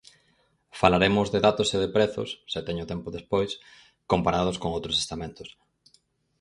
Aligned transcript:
Falaremos 0.81 1.27
de 1.33 1.39
datos 1.47 1.69
e 1.75 1.77
de 1.83 1.89
prezos, 1.95 2.29
se 2.51 2.59
teño 2.67 2.89
tempo 2.91 3.07
despois, 3.17 3.51
comparados 4.11 4.57
con 4.61 4.69
outros 4.77 4.97
estamentos. 5.03 5.49